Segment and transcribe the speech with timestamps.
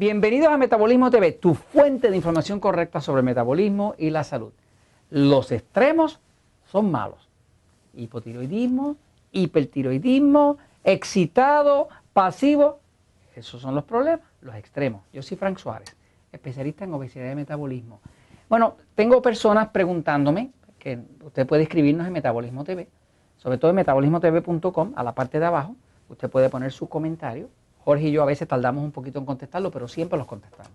[0.00, 4.50] Bienvenidos a Metabolismo TV, tu fuente de información correcta sobre metabolismo y la salud.
[5.10, 6.20] Los extremos
[6.64, 7.28] son malos.
[7.92, 8.96] Hipotiroidismo,
[9.30, 12.80] hipertiroidismo, excitado, pasivo.
[13.36, 15.02] Esos son los problemas, los extremos.
[15.12, 15.94] Yo soy Frank Suárez,
[16.32, 18.00] especialista en obesidad y metabolismo.
[18.48, 22.88] Bueno, tengo personas preguntándome, que usted puede escribirnos en Metabolismo TV,
[23.36, 25.76] sobre todo en metabolismotv.com, a la parte de abajo,
[26.08, 27.50] usted puede poner su comentario
[27.84, 30.72] Jorge y yo a veces tardamos un poquito en contestarlo, pero siempre los contestamos.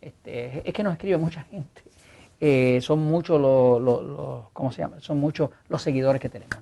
[0.00, 1.82] Este, es que nos escribe mucha gente.
[2.40, 5.00] Eh, son muchos los, ¿cómo se llama?
[5.00, 6.58] Son muchos los seguidores que tenemos,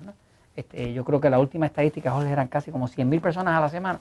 [0.55, 3.59] este, yo creo que la última estadística, Jorge, eran casi como 100 mil personas a
[3.59, 3.99] la semana.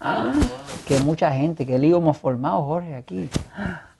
[0.86, 3.28] Que mucha gente, que lío hemos formado, Jorge, aquí.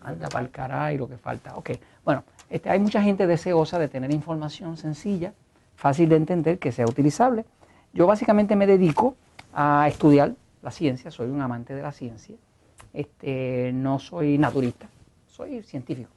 [0.01, 1.56] Anda para el caray lo que falta.
[1.56, 1.70] Ok,
[2.04, 5.32] bueno, este, hay mucha gente deseosa de tener información sencilla,
[5.76, 7.45] fácil de entender, que sea utilizable.
[7.95, 9.14] Yo básicamente me dedico
[9.54, 12.37] a estudiar la ciencia, soy un amante de la ciencia,
[12.93, 14.88] este, no soy naturista,
[15.27, 16.10] soy científico.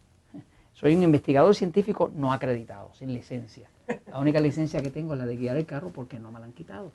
[0.74, 3.70] Soy un investigador científico no acreditado, sin licencia.
[4.12, 6.46] La única licencia que tengo es la de guiar el carro porque no me la
[6.46, 6.92] han quitado.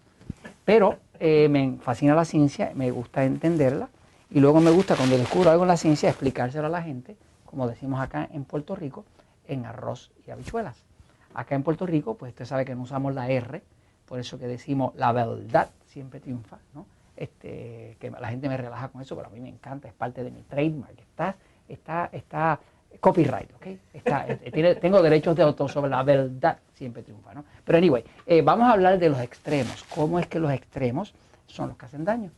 [0.67, 3.89] Pero eh, me fascina la ciencia, me gusta entenderla
[4.31, 7.67] y luego me gusta cuando descubro algo en la ciencia explicárselo a la gente, como
[7.67, 9.07] decimos acá en Puerto Rico,
[9.49, 10.85] en arroz y habichuelas.
[11.33, 13.63] Acá en Puerto Rico, pues usted sabe que no usamos la R,
[14.05, 16.85] por eso que decimos la verdad siempre triunfa, ¿no?
[17.21, 20.25] Este, que la gente me relaja con eso, pero a mí me encanta, es parte
[20.25, 21.37] de mi trademark, está,
[21.69, 22.59] está, está
[22.99, 23.67] copyright, ¿ok?
[23.93, 27.45] Está, eh, tengo derechos de autor sobre la verdad, siempre triunfa, ¿no?
[27.63, 31.13] Pero anyway, eh, vamos a hablar de los extremos, cómo es que los extremos
[31.47, 32.31] son los que hacen daño.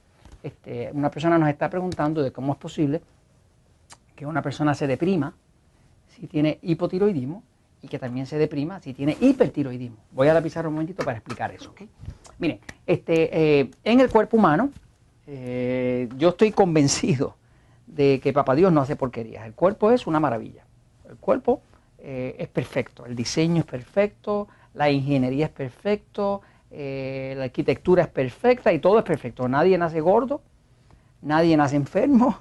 [0.42, 3.02] Este, una persona nos está preguntando de cómo es posible
[4.16, 5.32] que una persona se deprima
[6.08, 7.44] si tiene hipotiroidismo
[7.82, 9.96] y que también se deprima si tiene hipertiroidismo.
[10.12, 11.82] Voy a la pizarra un momentito para explicar eso, ¿ok?
[12.38, 14.70] Miren, este, eh, en el cuerpo humano,
[15.26, 17.36] eh, yo estoy convencido
[17.86, 19.44] de que Papá Dios no hace porquerías.
[19.44, 20.64] El cuerpo es una maravilla.
[21.08, 21.60] El cuerpo
[21.98, 26.40] eh, es perfecto, el diseño es perfecto, la ingeniería es perfecto,
[26.70, 29.46] la arquitectura es perfecta y todo es perfecto.
[29.46, 30.40] Nadie nace gordo,
[31.20, 32.38] nadie nace enfermo.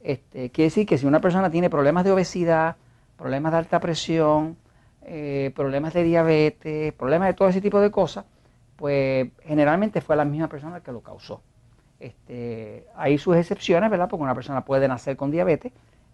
[0.00, 2.76] Este, quiere decir que si una persona tiene problemas de obesidad,
[3.16, 4.56] problemas de alta presión,
[5.54, 8.24] problemas de diabetes, problemas de todo ese tipo de cosas,
[8.76, 11.42] pues generalmente fue la misma persona que lo causó.
[12.00, 14.08] Este, hay sus excepciones, ¿verdad?
[14.08, 15.72] Porque una persona puede nacer con diabetes,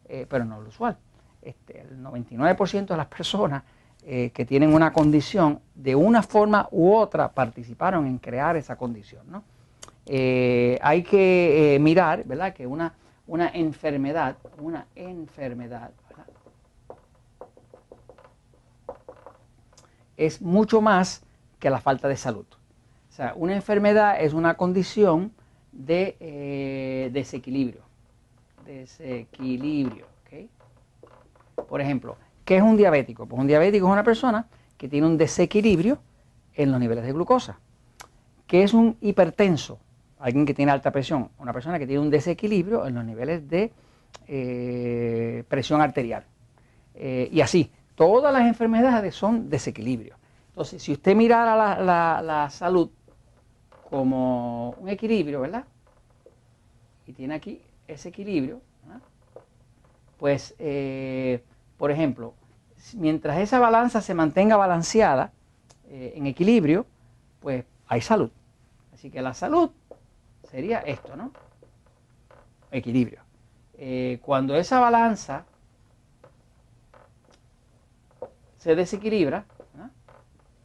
[0.09, 0.97] eh, pero no es lo usual.
[1.43, 3.65] Este, el 99% de las personas
[4.07, 9.23] eh, que tienen una condición, de una forma u otra, participaron en crear esa condición.
[9.29, 9.45] ¿no?
[10.07, 12.55] Eh, hay que mirar, ¿verdad?
[12.55, 12.95] Que una,
[13.27, 15.91] una enfermedad, una enfermedad,
[20.17, 21.23] es mucho más
[21.59, 22.47] que la falta de salud.
[23.09, 25.33] O sea, una enfermedad es una condición
[25.73, 27.83] de eh, desequilibrio.
[28.65, 30.07] Desequilibrio.
[31.69, 33.27] Por ejemplo, ¿qué es un diabético?
[33.27, 35.99] Pues un diabético es una persona que tiene un desequilibrio
[36.55, 37.59] en los niveles de glucosa.
[38.47, 39.79] ¿Qué es un hipertenso?
[40.19, 41.31] Alguien que tiene alta presión.
[41.39, 43.73] Una persona que tiene un desequilibrio en los niveles de
[44.27, 46.25] eh, presión arterial.
[46.95, 50.19] Eh, y así, todas las enfermedades son desequilibrios.
[50.49, 51.57] Entonces, si usted mirara
[52.23, 52.91] la, salud
[53.91, 55.65] como un equilibrio, ¿verdad?
[57.07, 58.61] Y tiene aquí ese equilibrio,
[60.19, 61.43] pues, eh,
[61.77, 62.35] por ejemplo,
[62.95, 65.33] mientras esa balanza se mantenga balanceada,
[65.89, 66.87] eh, en equilibrio,
[67.41, 68.31] pues hay salud.
[68.93, 69.71] Así que la salud
[70.51, 71.33] sería esto, ¿no?
[72.71, 73.21] Equilibrio.
[73.77, 75.45] Eh, cuando esa balanza
[78.65, 79.45] se desequilibra,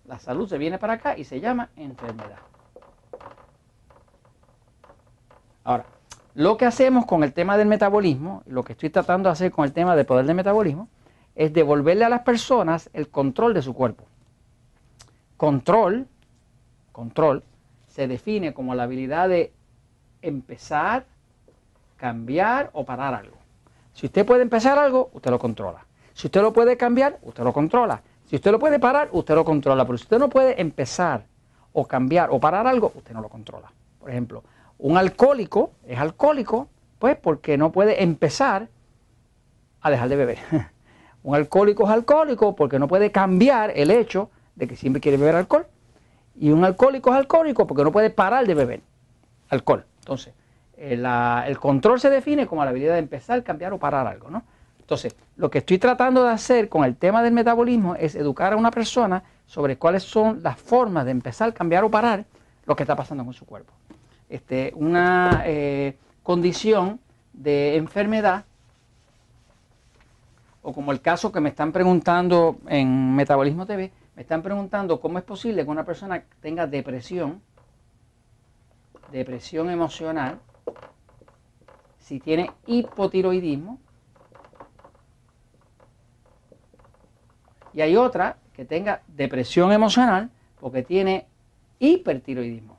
[0.06, 2.40] la salud se viene para acá y se llama enfermedad.
[5.66, 5.86] Ahora,
[6.34, 9.66] lo que hacemos con el tema del metabolismo, lo que estoy tratando de hacer con
[9.66, 10.88] el tema del poder del metabolismo,
[11.36, 14.06] es devolverle a las personas el control de su cuerpo.
[15.36, 16.08] Control,
[16.94, 17.44] control,
[17.90, 19.52] se define como la habilidad de
[20.22, 21.06] empezar,
[21.98, 23.36] cambiar o parar algo.
[23.92, 25.89] Si usted puede empezar algo, usted lo controla.
[26.20, 28.02] Si usted lo puede cambiar, usted lo controla.
[28.26, 29.86] Si usted lo puede parar, usted lo controla.
[29.86, 31.24] Pero si usted no puede empezar
[31.72, 33.72] o cambiar o parar algo, usted no lo controla.
[34.02, 34.44] Por ejemplo,
[34.80, 36.68] un alcohólico es alcohólico,
[37.00, 38.68] pues porque no puede empezar
[39.80, 40.40] a dejar de beber.
[41.24, 45.36] un alcohólico es alcohólico porque no puede cambiar el hecho de que siempre quiere beber
[45.36, 45.68] alcohol.
[46.36, 48.82] Y un alcohólico es alcohólico porque no puede parar de beber
[49.48, 49.86] alcohol.
[50.00, 50.34] Entonces,
[50.76, 54.30] el, eh, el control se define como la habilidad de empezar, cambiar o parar algo,
[54.30, 54.44] ¿no?
[54.90, 58.58] Entonces, lo que estoy tratando de hacer con el tema del metabolismo es educar a
[58.58, 62.26] una persona sobre cuáles son las formas de empezar, cambiar o parar
[62.66, 63.72] lo que está pasando con su cuerpo.
[64.28, 67.00] Este, una eh, condición
[67.34, 68.46] de enfermedad
[70.64, 75.20] o como el caso que me están preguntando en Metabolismo TV, me están preguntando cómo
[75.20, 77.44] es posible que una persona tenga depresión,
[79.12, 80.40] depresión emocional,
[82.00, 83.78] si tiene hipotiroidismo,
[87.74, 90.30] y hay otra que tenga depresión emocional
[90.60, 91.28] porque tiene
[91.80, 92.78] hipertiroidismo.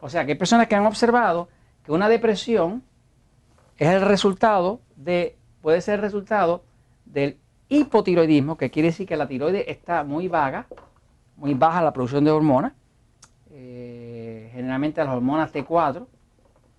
[0.00, 1.48] O sea, que hay personas que han observado
[1.84, 2.82] que una depresión
[3.76, 6.62] es el resultado de, puede ser el resultado
[7.04, 7.38] del
[7.68, 10.66] hipotiroidismo, que quiere decir que la tiroides está muy vaga,
[11.36, 12.72] muy baja la producción de hormonas,
[13.50, 16.06] eh, generalmente las hormonas T4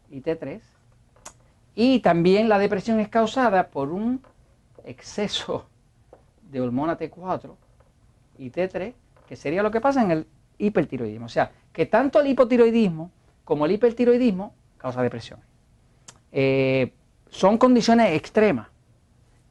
[0.09, 0.61] y T3,
[1.75, 4.21] y también la depresión es causada por un
[4.83, 5.65] exceso
[6.49, 7.55] de hormona T4
[8.37, 8.93] y T3,
[9.27, 10.27] que sería lo que pasa en el
[10.57, 11.25] hipertiroidismo.
[11.25, 13.11] O sea, que tanto el hipotiroidismo
[13.45, 15.39] como el hipertiroidismo causa depresión.
[16.31, 16.91] Eh,
[17.29, 18.67] son condiciones extremas,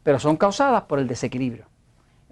[0.02, 1.66] pero son causadas por el desequilibrio.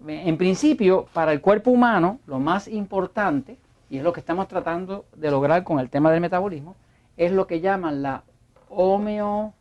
[0.07, 3.59] En principio, para el cuerpo humano, lo más importante,
[3.91, 6.77] y es lo que estamos tratando de lograr con el tema del metabolismo,
[7.17, 8.23] es lo que llaman la
[8.69, 9.55] homeo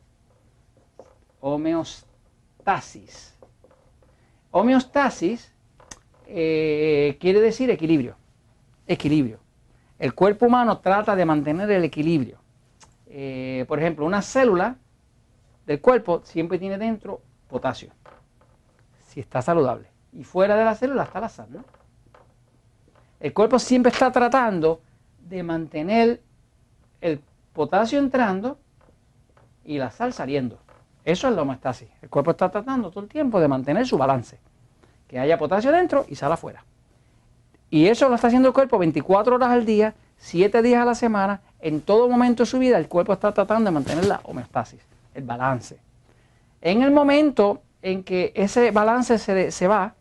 [1.39, 3.35] homeostasis.
[4.51, 5.53] Homeostasis
[6.27, 8.15] eh, quiere decir equilibrio.
[8.87, 9.39] Equilibrio.
[9.99, 12.37] El cuerpo humano trata de mantener el equilibrio.
[13.07, 14.75] Eh, por ejemplo, una célula
[15.65, 17.91] del cuerpo siempre tiene dentro potasio,
[19.07, 19.89] si está saludable.
[20.13, 21.63] Y fuera de la célula está la sal.
[23.19, 24.81] El cuerpo siempre está tratando
[25.19, 26.21] de mantener
[27.01, 27.21] el
[27.53, 28.59] potasio entrando
[29.65, 30.59] y la sal saliendo.
[31.07, 31.87] Eso es la homeostasis.
[32.01, 34.37] El cuerpo está tratando todo el tiempo de mantener su balance.
[35.07, 36.65] Que haya potasio dentro y sal afuera.
[37.69, 40.95] Y eso lo está haciendo el cuerpo 24 horas al día, 7 días a la
[40.95, 41.39] semana.
[41.61, 44.81] En todo momento de su vida el cuerpo está tratando de mantener la homeostasis,
[45.13, 45.77] el balance.
[46.59, 49.95] En el momento en que ese balance se, se va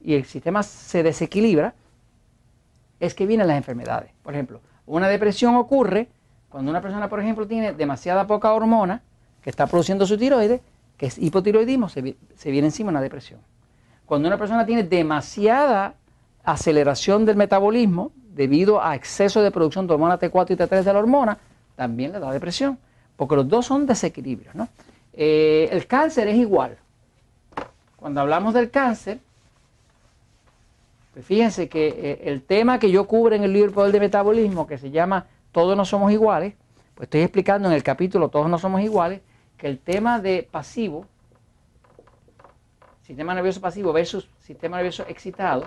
[0.00, 1.74] y el sistema se desequilibra,
[2.98, 4.10] es que vienen las enfermedades.
[4.22, 6.08] Por ejemplo, una depresión ocurre
[6.48, 9.02] cuando una persona, por ejemplo, tiene demasiada poca hormona
[9.46, 10.60] que está produciendo su tiroides,
[10.96, 13.38] que es hipotiroidismo, se, viene encima una depresión.
[14.04, 15.94] Cuando una persona tiene demasiada
[16.42, 20.98] aceleración del metabolismo debido a exceso de producción de hormona T4 y T3 de la
[20.98, 21.38] hormona,
[21.76, 22.76] también le da depresión,
[23.14, 24.52] porque los dos son desequilibrios.
[25.12, 26.76] Eh, el cáncer es igual.
[27.94, 29.20] Cuando hablamos del cáncer,
[31.14, 34.66] pues fíjense que eh, el tema que yo cubro en el libro Poder de Metabolismo,
[34.66, 36.54] que se llama Todos no somos iguales,
[36.96, 39.20] pues estoy explicando en el capítulo Todos no somos iguales,
[39.56, 41.06] que el tema de pasivo,
[43.02, 45.66] sistema nervioso pasivo versus sistema nervioso excitado,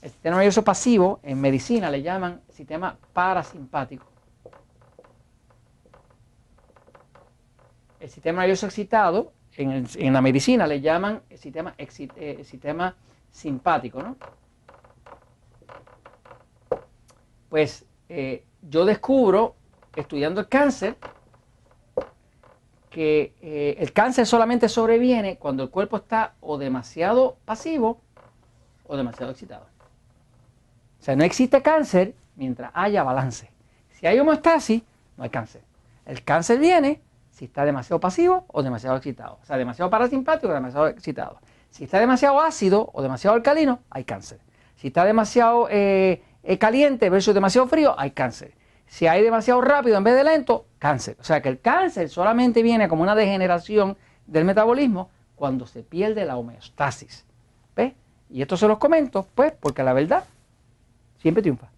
[0.00, 4.06] el sistema nervioso pasivo en medicina le llaman sistema parasimpático.
[8.00, 12.96] El sistema nervioso excitado en, la medicina le llaman el sistema, eh, sistema
[13.30, 14.02] simpático.
[14.02, 14.16] ¿no?
[17.48, 19.54] Pues eh, yo descubro,
[19.94, 20.96] estudiando el cáncer,
[22.92, 28.00] que eh, el cáncer solamente sobreviene cuando el cuerpo está o demasiado pasivo
[28.86, 29.66] o demasiado excitado.
[31.00, 33.50] O sea, no existe cáncer mientras haya balance.
[33.92, 34.82] Si hay homeostasis,
[35.16, 35.62] no hay cáncer.
[36.04, 39.38] El cáncer viene si está demasiado pasivo o demasiado excitado.
[39.42, 41.40] O sea, demasiado parasimpático o demasiado excitado.
[41.70, 44.38] Si está demasiado ácido o demasiado alcalino, hay cáncer.
[44.76, 48.52] Si está demasiado eh, eh, caliente versus demasiado frío, hay cáncer.
[48.92, 51.16] Si hay demasiado rápido en vez de lento, cáncer.
[51.18, 53.96] O sea que el cáncer solamente viene como una degeneración
[54.26, 57.24] del metabolismo cuando se pierde la homeostasis.
[57.74, 57.94] ¿Ves?
[58.28, 60.24] Y esto se los comento, pues, porque la verdad
[61.16, 61.71] siempre triunfa.